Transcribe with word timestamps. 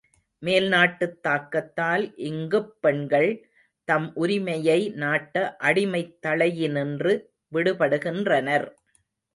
மேல் 0.43 0.67
நாட்டுத் 0.67 1.23
தாக்கத்தால் 1.23 2.05
இங்குப் 2.21 2.81
பெண்கள் 2.81 3.29
தம் 3.87 4.15
உரிமையை 4.15 4.79
நாட்ட 4.95 5.35
அடிமைத் 5.63 6.15
தளையினின்று 6.27 7.13
விடுபடு 7.51 7.99
கின்றனர். 7.99 8.67